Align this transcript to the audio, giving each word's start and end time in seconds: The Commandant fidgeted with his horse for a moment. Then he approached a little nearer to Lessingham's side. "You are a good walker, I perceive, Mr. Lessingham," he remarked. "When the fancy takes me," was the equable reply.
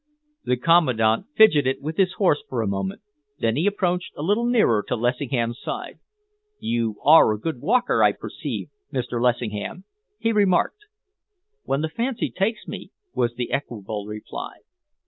The 0.45 0.57
Commandant 0.57 1.27
fidgeted 1.37 1.77
with 1.79 1.97
his 1.97 2.13
horse 2.13 2.41
for 2.49 2.63
a 2.63 2.67
moment. 2.67 3.03
Then 3.37 3.55
he 3.55 3.67
approached 3.67 4.13
a 4.17 4.23
little 4.23 4.47
nearer 4.47 4.83
to 4.87 4.95
Lessingham's 4.95 5.61
side. 5.61 5.99
"You 6.59 6.95
are 7.03 7.31
a 7.33 7.39
good 7.39 7.61
walker, 7.61 8.01
I 8.01 8.13
perceive, 8.13 8.69
Mr. 8.91 9.21
Lessingham," 9.21 9.83
he 10.17 10.31
remarked. 10.31 10.85
"When 11.65 11.81
the 11.81 11.87
fancy 11.89 12.31
takes 12.31 12.67
me," 12.67 12.89
was 13.13 13.35
the 13.35 13.51
equable 13.51 14.07
reply. 14.07 14.61